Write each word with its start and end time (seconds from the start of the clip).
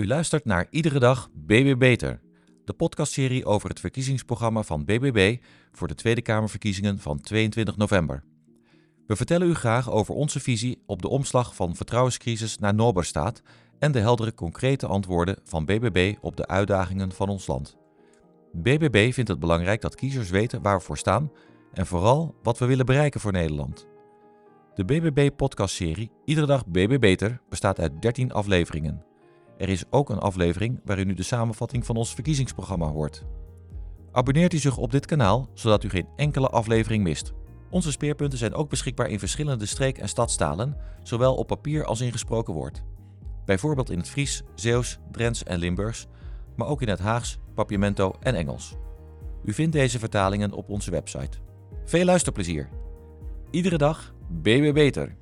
U 0.00 0.06
luistert 0.06 0.44
naar 0.44 0.66
Iedere 0.70 0.98
Dag 0.98 1.30
BB 1.32 1.78
Beter, 1.78 2.20
de 2.64 2.72
podcastserie 2.72 3.44
over 3.44 3.68
het 3.68 3.80
verkiezingsprogramma 3.80 4.62
van 4.62 4.84
BBB 4.84 5.36
voor 5.72 5.88
de 5.88 5.94
Tweede 5.94 6.22
Kamerverkiezingen 6.22 6.98
van 6.98 7.20
22 7.20 7.76
november. 7.76 8.24
We 9.06 9.16
vertellen 9.16 9.48
u 9.48 9.54
graag 9.54 9.90
over 9.90 10.14
onze 10.14 10.40
visie 10.40 10.82
op 10.86 11.02
de 11.02 11.08
omslag 11.08 11.54
van 11.54 11.76
vertrouwenscrisis 11.76 12.58
naar 12.58 12.74
Noberstaat 12.74 13.42
en 13.78 13.92
de 13.92 13.98
heldere 13.98 14.34
concrete 14.34 14.86
antwoorden 14.86 15.38
van 15.44 15.64
BBB 15.64 16.14
op 16.20 16.36
de 16.36 16.46
uitdagingen 16.46 17.12
van 17.12 17.28
ons 17.28 17.46
land. 17.46 17.76
BBB 18.52 19.12
vindt 19.12 19.30
het 19.30 19.40
belangrijk 19.40 19.80
dat 19.80 19.94
kiezers 19.94 20.30
weten 20.30 20.62
waar 20.62 20.78
we 20.78 20.84
voor 20.84 20.98
staan 20.98 21.32
en 21.72 21.86
vooral 21.86 22.34
wat 22.42 22.58
we 22.58 22.66
willen 22.66 22.86
bereiken 22.86 23.20
voor 23.20 23.32
Nederland. 23.32 23.86
De 24.74 24.84
BBB-podcastserie 24.84 26.10
Iedere 26.24 26.46
dag 26.46 26.66
BB 26.66 26.98
Beter 27.00 27.40
bestaat 27.48 27.80
uit 27.80 28.02
13 28.02 28.32
afleveringen. 28.32 29.08
Er 29.60 29.68
is 29.68 29.84
ook 29.90 30.10
een 30.10 30.18
aflevering 30.18 30.80
waarin 30.84 31.08
u 31.08 31.14
de 31.14 31.22
samenvatting 31.22 31.86
van 31.86 31.96
ons 31.96 32.14
verkiezingsprogramma 32.14 32.86
hoort. 32.86 33.24
Abonneert 34.12 34.52
u 34.52 34.58
zich 34.58 34.76
op 34.76 34.90
dit 34.90 35.06
kanaal 35.06 35.48
zodat 35.54 35.84
u 35.84 35.88
geen 35.88 36.08
enkele 36.16 36.48
aflevering 36.48 37.02
mist. 37.02 37.32
Onze 37.70 37.90
speerpunten 37.90 38.38
zijn 38.38 38.54
ook 38.54 38.68
beschikbaar 38.68 39.08
in 39.08 39.18
verschillende 39.18 39.66
streek- 39.66 39.98
en 39.98 40.08
stadstalen, 40.08 40.76
zowel 41.02 41.34
op 41.34 41.46
papier 41.46 41.84
als 41.84 42.00
in 42.00 42.12
gesproken 42.12 42.54
woord. 42.54 42.82
Bijvoorbeeld 43.44 43.90
in 43.90 43.98
het 43.98 44.08
Fries, 44.08 44.42
Zeeuws, 44.54 44.98
Drents 45.10 45.42
en 45.42 45.58
Limburgs, 45.58 46.06
maar 46.56 46.68
ook 46.68 46.82
in 46.82 46.88
het 46.88 46.98
Haags, 46.98 47.38
Papiamento 47.54 48.14
en 48.20 48.34
Engels. 48.34 48.76
U 49.44 49.52
vindt 49.52 49.72
deze 49.72 49.98
vertalingen 49.98 50.52
op 50.52 50.68
onze 50.68 50.90
website. 50.90 51.38
Veel 51.84 52.04
luisterplezier! 52.04 52.68
Iedere 53.50 53.78
dag 53.78 54.14
BB 54.28 54.72
Beter. 54.72 55.16